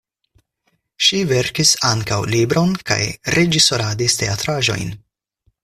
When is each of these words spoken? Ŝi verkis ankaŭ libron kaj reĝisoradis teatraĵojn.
Ŝi 1.07 1.19
verkis 1.31 1.73
ankaŭ 1.89 2.17
libron 2.37 2.73
kaj 2.93 2.99
reĝisoradis 3.37 4.19
teatraĵojn. 4.23 4.93